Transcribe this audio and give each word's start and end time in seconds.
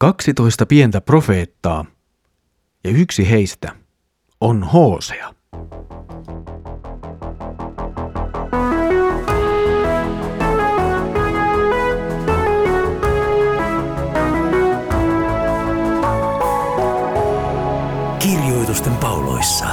12 0.00 0.66
pientä 0.66 1.00
profeettaa 1.00 1.84
ja 2.84 2.90
yksi 2.90 3.30
heistä 3.30 3.72
on 4.40 4.62
Hosea. 4.62 5.34
Kirjoitusten 18.18 18.96
pauloissa. 18.96 19.66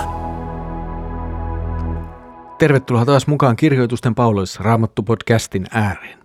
Tervetuloa 2.58 3.06
taas 3.06 3.28
mukaan 3.28 3.56
Kirjoitusten 3.56 4.16
pauloissa 4.16 4.64
Raamattu-podcastin 4.64 5.66
ääreen. 5.72 6.20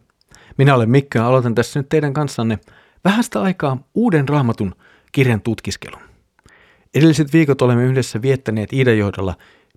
Minä 0.58 0.74
olen 0.74 0.90
Mikko 0.90 1.18
ja 1.18 1.26
aloitan 1.26 1.54
tässä 1.54 1.80
nyt 1.80 1.88
teidän 1.88 2.12
kanssanne 2.12 2.58
vähästä 3.04 3.42
aikaa 3.42 3.78
uuden 3.94 4.28
raamatun 4.28 4.74
kirjan 5.12 5.40
tutkiskelun. 5.40 6.02
Edelliset 6.94 7.32
viikot 7.32 7.62
olemme 7.62 7.84
yhdessä 7.84 8.22
viettäneet 8.22 8.72
Iidan 8.72 8.98
johdolla 8.98 9.34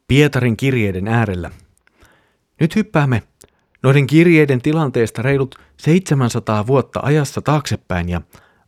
Pietarin 0.07 0.57
kirjeiden 0.57 1.07
äärellä. 1.07 1.52
Nyt 2.59 2.75
hyppäämme 2.75 3.23
noiden 3.83 4.07
kirjeiden 4.07 4.61
tilanteesta 4.61 5.21
reilut 5.21 5.55
700 5.77 6.67
vuotta 6.67 6.99
ajassa 7.03 7.41
taaksepäin 7.41 8.09
ja 8.09 8.21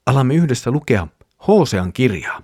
alamme 0.06 0.36
yhdessä 0.36 0.72
lukea 0.72 1.08
Hosean 1.48 1.94
kirjaa. 1.94 2.42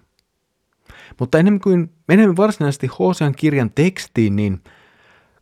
Mutta 1.19 1.37
ennen 1.37 1.59
kuin 1.59 1.93
menemme 2.07 2.35
varsinaisesti 2.35 2.87
Hosean 2.87 3.35
kirjan 3.35 3.71
tekstiin, 3.71 4.35
niin 4.35 4.63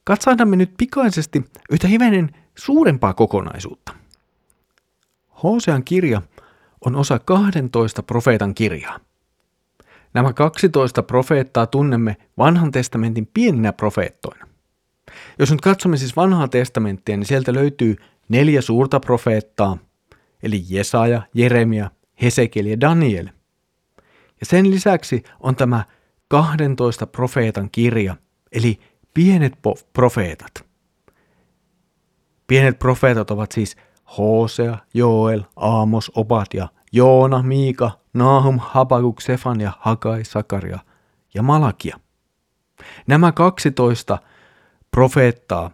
katsaandamme 0.03 0.55
nyt 0.55 0.73
pikaisesti 0.77 1.45
yhtä 1.71 1.87
hivenen 1.87 2.29
suurempaa 2.57 3.13
kokonaisuutta. 3.13 3.93
Hosean 5.43 5.83
kirja 5.83 6.21
on 6.85 6.95
osa 6.95 7.19
12 7.19 8.03
profeetan 8.03 8.55
kirjaa. 8.55 8.99
Nämä 10.13 10.33
12 10.33 11.03
profeettaa 11.03 11.67
tunnemme 11.67 12.17
vanhan 12.37 12.71
testamentin 12.71 13.29
pieninä 13.33 13.73
profeettoina. 13.73 14.47
Jos 15.39 15.51
nyt 15.51 15.61
katsomme 15.61 15.97
siis 15.97 16.15
vanhaa 16.15 16.47
testamenttia, 16.47 17.17
niin 17.17 17.25
sieltä 17.25 17.53
löytyy 17.53 17.95
neljä 18.29 18.61
suurta 18.61 18.99
profeettaa, 18.99 19.77
eli 20.43 20.63
Jesaja, 20.69 21.21
Jeremia, 21.33 21.91
Hesekiel 22.21 22.65
ja 22.65 22.81
Daniel. 22.81 23.27
Ja 24.39 24.45
sen 24.45 24.71
lisäksi 24.71 25.23
on 25.39 25.55
tämä 25.55 25.83
12 26.27 27.07
profeetan 27.07 27.69
kirja, 27.71 28.15
eli 28.51 28.79
pienet 29.13 29.53
profeetat. 29.93 30.65
Pienet 32.47 32.79
profeetat 32.79 33.31
ovat 33.31 33.51
siis 33.51 33.75
Hosea, 34.17 34.77
Joel, 34.93 35.41
Aamos, 35.55 36.11
Obadia, 36.15 36.67
Joona, 36.91 37.43
Miika, 37.43 37.91
Nahum, 38.13 38.59
Habakuk, 38.59 39.21
Sefania, 39.21 39.71
Hakai, 39.79 40.25
Sakaria 40.25 40.79
ja 41.33 41.43
Malakia. 41.43 41.99
Nämä 43.07 43.31
12 43.31 44.17
profeettaa 44.91 45.71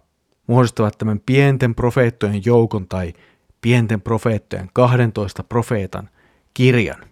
muodostavat 0.48 0.98
tämän 0.98 1.20
pienten 1.26 1.76
profeettojen 1.76 2.46
joukon 2.46 2.88
tai 2.88 3.14
pienten 3.62 4.02
profeettojen 4.02 4.70
12 4.74 5.44
profeetan 5.44 6.10
kirjan. 6.54 7.06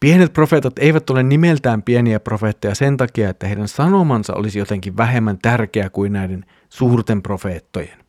Pienet 0.00 0.32
profeetat 0.32 0.78
eivät 0.78 1.10
ole 1.10 1.22
nimeltään 1.22 1.82
pieniä 1.82 2.20
profeetteja 2.20 2.74
sen 2.74 2.96
takia, 2.96 3.30
että 3.30 3.46
heidän 3.46 3.68
sanomansa 3.68 4.34
olisi 4.34 4.58
jotenkin 4.58 4.96
vähemmän 4.96 5.38
tärkeä 5.42 5.90
kuin 5.90 6.12
näiden 6.12 6.44
suurten 6.68 7.22
profeettojen. 7.22 8.03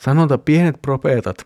Sanonta 0.00 0.38
pienet 0.38 0.82
profeetat 0.82 1.36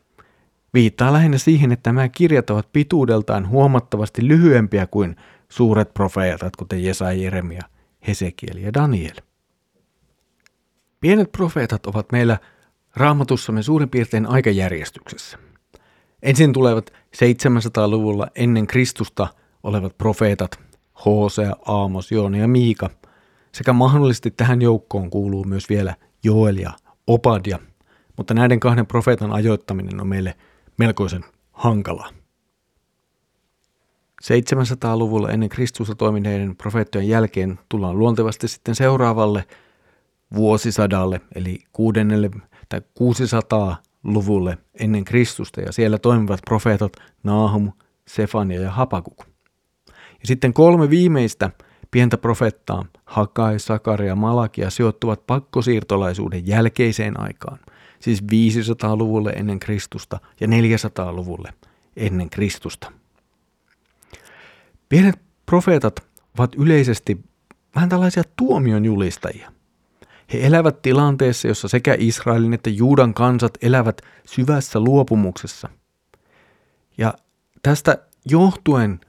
viittaa 0.74 1.12
lähinnä 1.12 1.38
siihen, 1.38 1.72
että 1.72 1.92
nämä 1.92 2.08
kirjat 2.08 2.50
ovat 2.50 2.72
pituudeltaan 2.72 3.48
huomattavasti 3.48 4.28
lyhyempiä 4.28 4.86
kuin 4.86 5.16
suuret 5.48 5.94
profeetat, 5.94 6.56
kuten 6.56 6.84
Jesaja, 6.84 7.22
Jeremia, 7.22 7.62
Hesekiel 8.06 8.56
ja 8.56 8.74
Daniel. 8.74 9.16
Pienet 11.00 11.32
profeetat 11.32 11.86
ovat 11.86 12.12
meillä 12.12 12.38
raamatussamme 12.97 13.62
suurin 13.62 13.91
piirtein 13.91 14.26
aikajärjestyksessä. 14.26 15.38
Ensin 16.22 16.53
tulevat 16.53 16.91
700-luvulla 17.16 18.26
ennen 18.34 18.66
Kristusta 18.66 19.28
olevat 19.62 19.98
profeetat 19.98 20.60
Hosea, 21.04 21.56
Aamos, 21.66 22.12
Joona 22.12 22.36
ja 22.36 22.48
Miika, 22.48 22.91
sekä 23.53 23.72
mahdollisesti 23.72 24.30
tähän 24.30 24.62
joukkoon 24.62 25.10
kuuluu 25.10 25.44
myös 25.44 25.69
vielä 25.69 25.94
Joel 26.25 26.56
ja 26.56 26.72
Obadia, 27.06 27.59
mutta 28.18 28.34
näiden 28.34 28.60
kahden 28.60 28.86
profeetan 28.86 29.32
ajoittaminen 29.32 30.00
on 30.00 30.08
meille 30.08 30.34
melkoisen 30.76 31.24
hankalaa. 31.52 32.10
700-luvulla 34.24 35.30
ennen 35.30 35.48
Kristusta 35.48 35.94
toimineiden 35.94 36.56
profeettojen 36.56 37.08
jälkeen 37.08 37.58
tullaan 37.68 37.98
luontevasti 37.98 38.48
sitten 38.48 38.74
seuraavalle 38.74 39.44
vuosisadalle, 40.34 41.20
eli 41.34 41.58
kuudennelle 41.72 42.30
tai 42.68 42.80
600-luvulle 42.80 44.58
ennen 44.74 45.04
Kristusta, 45.04 45.60
ja 45.60 45.72
siellä 45.72 45.98
toimivat 45.98 46.40
profeetat 46.46 46.92
Nahum, 47.22 47.72
Sefania 48.08 48.60
ja 48.60 48.70
Hapakuk. 48.70 49.24
Ja 49.88 50.24
sitten 50.24 50.52
kolme 50.52 50.90
viimeistä 50.90 51.50
pientä 51.90 52.18
profettaa, 52.18 52.84
Hakai, 53.04 53.58
Sakaria 53.58 54.08
ja 54.08 54.16
Malakia, 54.16 54.70
sijoittuvat 54.70 55.26
pakkosiirtolaisuuden 55.26 56.46
jälkeiseen 56.46 57.20
aikaan– 57.20 57.58
siis 58.00 58.22
500-luvulle 58.22 59.31
ennen 59.31 59.60
Kristusta 59.60 60.20
ja 60.41 60.47
400-luvulle 60.47 61.53
ennen 61.97 62.31
Kristusta. 62.31 62.92
Pienet 64.88 65.19
profeetat 65.47 66.00
ovat 66.38 66.54
yleisesti 66.54 67.20
vähän 67.75 67.88
tällaisia 67.88 68.22
tuomion 68.36 68.84
julistajia. 68.84 69.53
He 70.32 70.47
elävät 70.47 70.82
tilanteessa, 70.82 71.48
jossa 71.48 71.69
sekä 71.69 71.97
Israelin 71.98 72.54
että 72.54 72.70
Juudan 72.70 73.14
kansat 73.14 73.53
elävät 73.62 74.03
syvässä 74.26 74.80
luopumuksessa. 74.80 75.69
Ja 76.98 77.15
tästä 77.62 77.98
johtuen 78.30 79.00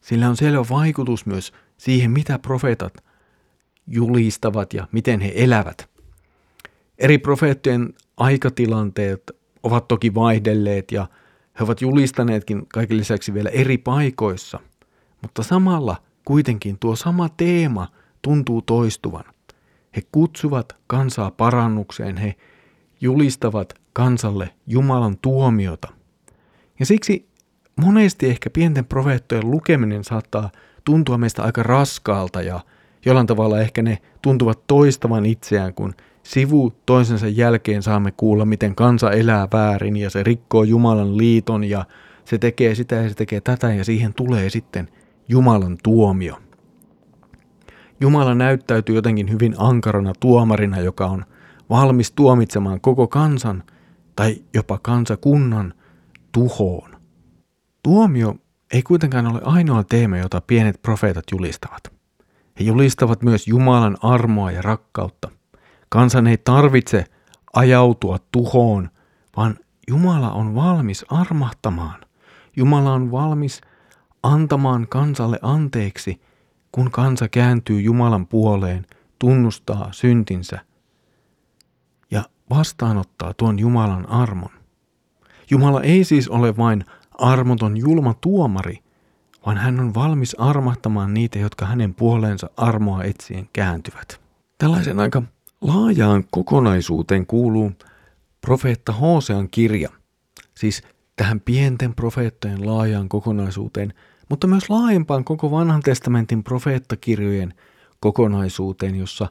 sillä 0.00 0.28
on 0.28 0.36
selvä 0.36 0.64
vaikutus 0.70 1.26
myös 1.26 1.52
siihen, 1.76 2.10
mitä 2.10 2.38
profeetat 2.38 2.94
julistavat 3.86 4.72
ja 4.74 4.88
miten 4.92 5.20
he 5.20 5.32
elävät. 5.36 5.90
Eri 7.00 7.18
profeettien 7.18 7.94
aikatilanteet 8.16 9.30
ovat 9.62 9.88
toki 9.88 10.14
vaihdelleet 10.14 10.92
ja 10.92 11.06
he 11.58 11.64
ovat 11.64 11.80
julistaneetkin 11.82 12.66
kaiken 12.68 12.96
lisäksi 12.96 13.34
vielä 13.34 13.50
eri 13.50 13.78
paikoissa, 13.78 14.60
mutta 15.22 15.42
samalla 15.42 15.96
kuitenkin 16.24 16.78
tuo 16.78 16.96
sama 16.96 17.28
teema 17.28 17.88
tuntuu 18.22 18.62
toistuvan. 18.62 19.24
He 19.96 20.02
kutsuvat 20.12 20.76
kansaa 20.86 21.30
parannukseen, 21.30 22.16
he 22.16 22.34
julistavat 23.00 23.74
kansalle 23.92 24.50
Jumalan 24.66 25.18
tuomiota. 25.22 25.88
Ja 26.80 26.86
siksi 26.86 27.28
monesti 27.76 28.26
ehkä 28.26 28.50
pienten 28.50 28.84
profeettojen 28.84 29.50
lukeminen 29.50 30.04
saattaa 30.04 30.50
tuntua 30.84 31.18
meistä 31.18 31.42
aika 31.42 31.62
raskaalta 31.62 32.42
ja 32.42 32.60
jollain 33.06 33.26
tavalla 33.26 33.60
ehkä 33.60 33.82
ne 33.82 33.98
tuntuvat 34.22 34.66
toistavan 34.66 35.26
itseään, 35.26 35.74
kun 35.74 35.94
Sivu 36.30 36.72
toisensa 36.86 37.28
jälkeen 37.28 37.82
saamme 37.82 38.10
kuulla, 38.16 38.44
miten 38.44 38.74
kansa 38.74 39.10
elää 39.10 39.48
väärin 39.52 39.96
ja 39.96 40.10
se 40.10 40.22
rikkoo 40.22 40.64
Jumalan 40.64 41.16
liiton 41.16 41.64
ja 41.64 41.84
se 42.24 42.38
tekee 42.38 42.74
sitä 42.74 42.94
ja 42.94 43.08
se 43.08 43.14
tekee 43.14 43.40
tätä 43.40 43.72
ja 43.72 43.84
siihen 43.84 44.14
tulee 44.14 44.50
sitten 44.50 44.88
Jumalan 45.28 45.78
tuomio. 45.82 46.38
Jumala 48.00 48.34
näyttäytyy 48.34 48.94
jotenkin 48.94 49.30
hyvin 49.30 49.54
ankarana 49.58 50.12
tuomarina, 50.20 50.80
joka 50.80 51.06
on 51.06 51.24
valmis 51.70 52.12
tuomitsemaan 52.12 52.80
koko 52.80 53.08
kansan 53.08 53.62
tai 54.16 54.36
jopa 54.54 54.78
kansakunnan 54.82 55.74
tuhoon. 56.32 56.90
Tuomio 57.82 58.34
ei 58.72 58.82
kuitenkaan 58.82 59.26
ole 59.26 59.40
ainoa 59.44 59.84
teema, 59.84 60.18
jota 60.18 60.40
pienet 60.40 60.82
profeetat 60.82 61.24
julistavat. 61.32 61.92
He 62.60 62.64
julistavat 62.64 63.22
myös 63.22 63.48
Jumalan 63.48 63.96
armoa 64.02 64.50
ja 64.50 64.62
rakkautta– 64.62 65.30
Kansan 65.90 66.26
ei 66.26 66.38
tarvitse 66.38 67.04
ajautua 67.52 68.18
tuhoon, 68.32 68.90
vaan 69.36 69.56
Jumala 69.88 70.32
on 70.32 70.54
valmis 70.54 71.04
armahtamaan. 71.08 72.00
Jumala 72.56 72.92
on 72.92 73.12
valmis 73.12 73.60
antamaan 74.22 74.86
kansalle 74.88 75.38
anteeksi, 75.42 76.20
kun 76.72 76.90
kansa 76.90 77.28
kääntyy 77.28 77.80
Jumalan 77.80 78.26
puoleen, 78.26 78.86
tunnustaa 79.18 79.88
syntinsä 79.92 80.60
ja 82.10 82.24
vastaanottaa 82.50 83.34
tuon 83.34 83.58
Jumalan 83.58 84.08
armon. 84.08 84.50
Jumala 85.50 85.82
ei 85.82 86.04
siis 86.04 86.28
ole 86.28 86.56
vain 86.56 86.84
armoton 87.18 87.76
julma 87.76 88.14
tuomari, 88.14 88.78
vaan 89.46 89.56
hän 89.56 89.80
on 89.80 89.94
valmis 89.94 90.36
armahtamaan 90.38 91.14
niitä, 91.14 91.38
jotka 91.38 91.66
hänen 91.66 91.94
puoleensa 91.94 92.50
armoa 92.56 93.04
etsien 93.04 93.48
kääntyvät. 93.52 94.20
Tällaisen 94.58 95.00
aika 95.00 95.22
Laajaan 95.60 96.24
kokonaisuuteen 96.30 97.26
kuuluu 97.26 97.72
profeetta 98.40 98.92
Hosean 98.92 99.48
kirja, 99.50 99.88
siis 100.56 100.82
tähän 101.16 101.40
pienten 101.40 101.94
profeettojen 101.94 102.66
laajaan 102.66 103.08
kokonaisuuteen, 103.08 103.94
mutta 104.28 104.46
myös 104.46 104.70
laajempaan 104.70 105.24
koko 105.24 105.50
vanhan 105.50 105.82
testamentin 105.82 106.44
profeettakirjojen 106.44 107.54
kokonaisuuteen, 108.00 108.94
jossa 108.94 109.28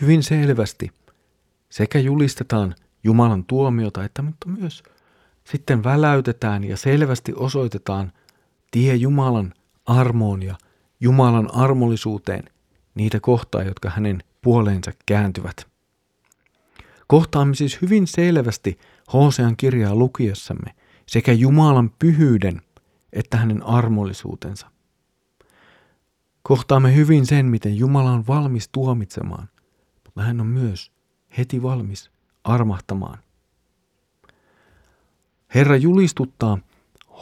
hyvin 0.00 0.22
selvästi 0.22 0.90
sekä 1.70 1.98
julistetaan 1.98 2.74
Jumalan 3.04 3.44
tuomiota, 3.44 4.04
että 4.04 4.22
mutta 4.22 4.48
myös 4.48 4.82
sitten 5.44 5.84
väläytetään 5.84 6.64
ja 6.64 6.76
selvästi 6.76 7.32
osoitetaan 7.36 8.12
tie 8.70 8.94
Jumalan 8.94 9.54
armoon 9.86 10.42
ja 10.42 10.54
Jumalan 11.00 11.54
armollisuuteen 11.54 12.44
niitä 12.94 13.20
kohtaa, 13.20 13.62
jotka 13.62 13.90
hänen 13.90 14.22
puoleensa 14.42 14.92
kääntyvät. 15.06 15.71
Kohtaamme 17.06 17.54
siis 17.54 17.82
hyvin 17.82 18.06
selvästi 18.06 18.78
Hosean 19.12 19.56
kirjaa 19.56 19.94
lukiessamme 19.94 20.74
sekä 21.06 21.32
Jumalan 21.32 21.90
pyhyyden 21.98 22.62
että 23.12 23.36
hänen 23.36 23.62
armollisuutensa. 23.62 24.66
Kohtaamme 26.42 26.94
hyvin 26.94 27.26
sen, 27.26 27.46
miten 27.46 27.76
Jumala 27.76 28.12
on 28.12 28.26
valmis 28.26 28.68
tuomitsemaan, 28.68 29.48
mutta 30.04 30.22
hän 30.22 30.40
on 30.40 30.46
myös 30.46 30.92
heti 31.38 31.62
valmis 31.62 32.10
armahtamaan. 32.44 33.18
Herra 35.54 35.76
julistuttaa 35.76 36.58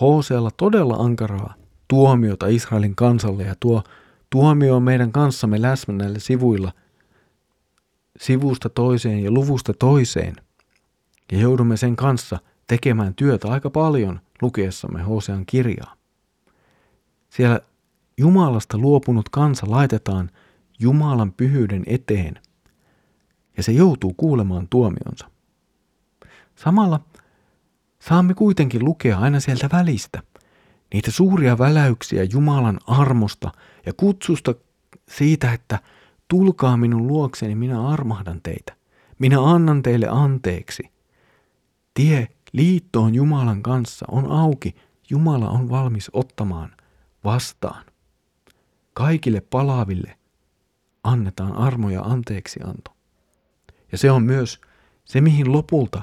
Hosealla 0.01 0.51
todella 0.57 0.95
ankaraa 0.95 1.55
tuomiota 1.89 2.47
Israelin 2.47 2.97
kansalle 2.97 3.43
ja 3.43 3.55
tuo 3.61 3.83
tuomio 4.31 4.77
on 4.77 4.83
meidän 4.83 5.13
kanssamme 5.13 5.63
läsnä 5.63 5.95
näillä 5.95 6.19
sivuilla 6.19 6.73
sivusta 8.21 8.69
toiseen 8.69 9.25
ja 9.25 9.31
luvusta 9.31 9.75
toiseen. 9.75 10.37
Ja 11.33 11.39
joudumme 11.39 11.77
sen 11.77 11.97
kanssa 11.97 12.39
tekemään 12.67 13.15
työtä 13.15 13.49
aika 13.49 13.71
paljon 13.71 14.21
lukiessamme 14.43 15.03
Hosean 15.03 15.47
kirjaa. 15.47 15.95
Siellä 17.31 17.61
Jumalasta 18.19 18.79
luopunut 18.79 19.29
kansa 19.29 19.67
laitetaan 19.71 20.31
Jumalan 20.79 21.33
pyhyyden 21.33 21.83
eteen 21.87 22.35
ja 23.57 23.63
se 23.63 23.73
joutuu 23.73 24.15
kuulemaan 24.17 24.69
tuomionsa. 24.69 25.31
Samalla 26.55 27.01
saamme 27.99 28.35
kuitenkin 28.35 28.85
lukea 28.85 29.19
aina 29.19 29.41
sieltä 29.41 29.69
välistä 29.73 30.23
niitä 30.95 31.11
suuria 31.11 31.59
väläyksiä 31.59 32.25
Jumalan 32.33 32.79
armosta 32.87 33.53
ja 33.87 33.93
kutsusta 33.93 34.55
siitä, 35.09 35.53
että 35.53 35.79
tulkaa 36.31 36.77
minun 36.77 37.07
luokseni, 37.07 37.55
minä 37.55 37.89
armahdan 37.89 38.41
teitä. 38.43 38.77
Minä 39.19 39.43
annan 39.43 39.83
teille 39.83 40.07
anteeksi. 40.11 40.83
Tie 41.95 42.29
liittoon 42.53 43.15
Jumalan 43.15 43.63
kanssa 43.63 44.07
on 44.11 44.31
auki. 44.31 44.75
Jumala 45.11 45.49
on 45.49 45.71
valmis 45.71 46.11
ottamaan 46.13 46.71
vastaan. 47.25 47.85
Kaikille 48.95 49.41
palaville 49.41 50.17
annetaan 51.05 51.53
armo 51.53 51.91
ja 51.91 52.03
anteeksianto. 52.03 52.91
Ja 53.93 53.99
se 53.99 54.11
on 54.11 54.23
myös 54.23 54.61
se, 55.05 55.21
mihin 55.21 55.53
lopulta 55.53 56.03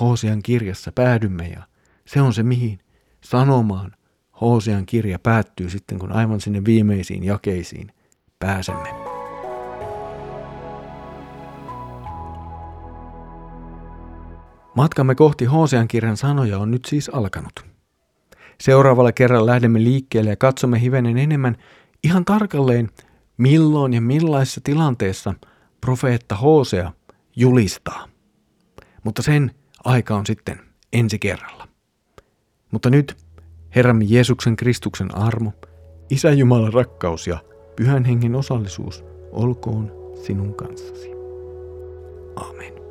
Hosean 0.00 0.42
kirjassa 0.42 0.92
päädymme 0.92 1.48
ja 1.48 1.62
se 2.06 2.20
on 2.20 2.34
se, 2.34 2.42
mihin 2.42 2.78
sanomaan 3.20 3.92
Hosean 4.40 4.86
kirja 4.86 5.18
päättyy 5.18 5.70
sitten, 5.70 5.98
kun 5.98 6.12
aivan 6.12 6.40
sinne 6.40 6.64
viimeisiin 6.64 7.24
jakeisiin 7.24 7.92
pääsemme. 8.38 8.95
Matkamme 14.76 15.14
kohti 15.14 15.44
Hosean 15.44 15.88
kirjan 15.88 16.16
sanoja 16.16 16.58
on 16.58 16.70
nyt 16.70 16.84
siis 16.84 17.08
alkanut. 17.08 17.64
Seuraavalla 18.60 19.12
kerralla 19.12 19.46
lähdemme 19.46 19.84
liikkeelle 19.84 20.30
ja 20.30 20.36
katsomme 20.36 20.80
hivenen 20.80 21.18
enemmän 21.18 21.56
ihan 22.04 22.24
tarkalleen, 22.24 22.90
milloin 23.36 23.92
ja 23.92 24.00
millaisessa 24.00 24.60
tilanteessa 24.64 25.34
profeetta 25.80 26.34
Hosea 26.34 26.92
julistaa. 27.36 28.08
Mutta 29.04 29.22
sen 29.22 29.50
aika 29.84 30.16
on 30.16 30.26
sitten 30.26 30.60
ensi 30.92 31.18
kerralla. 31.18 31.68
Mutta 32.72 32.90
nyt 32.90 33.16
Herramme 33.74 34.04
Jeesuksen 34.04 34.56
Kristuksen 34.56 35.14
armo, 35.14 35.52
Isä 36.10 36.30
Jumalan 36.30 36.72
rakkaus 36.72 37.26
ja 37.26 37.38
Pyhän 37.76 38.04
Hengen 38.04 38.34
osallisuus 38.34 39.04
olkoon 39.32 39.92
sinun 40.26 40.54
kanssasi. 40.54 41.10
Amen. 42.36 42.85